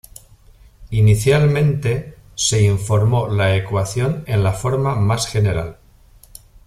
Inicialmente, 0.89 2.17
se 2.33 2.63
informó 2.63 3.27
la 3.27 3.55
ecuación 3.55 4.23
en 4.25 4.43
la 4.43 4.51
forma 4.51 4.95
más 4.95 5.27
general. 5.27 5.77